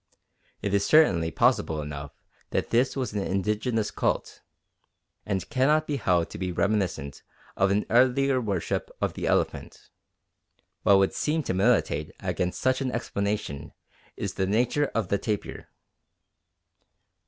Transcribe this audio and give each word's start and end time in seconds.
It 0.63 0.73
is 0.73 0.83
certainly 0.83 1.29
possible 1.29 1.79
enough 1.79 2.11
that 2.49 2.71
this 2.71 2.95
was 2.95 3.13
an 3.13 3.19
indigenous 3.21 3.91
cult, 3.91 4.41
and 5.27 5.47
cannot 5.51 5.85
be 5.85 5.97
held 5.97 6.31
to 6.31 6.39
be 6.39 6.51
reminiscent 6.51 7.21
of 7.55 7.69
an 7.69 7.85
earlier 7.87 8.41
worship 8.41 8.89
of 8.99 9.13
the 9.13 9.27
elephant. 9.27 9.91
What 10.81 10.97
would 10.97 11.13
seem 11.13 11.43
to 11.43 11.53
militate 11.53 12.13
against 12.19 12.59
such 12.59 12.81
an 12.81 12.91
explanation 12.91 13.73
is 14.17 14.33
the 14.33 14.47
nature 14.47 14.87
of 14.95 15.09
the 15.09 15.19
tapir. 15.19 15.69